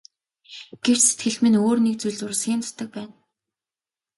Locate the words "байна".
2.95-3.13